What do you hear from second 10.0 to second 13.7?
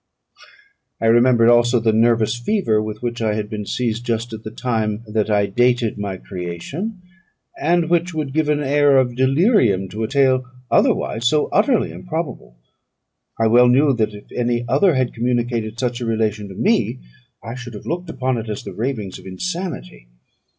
a tale otherwise so utterly improbable. I well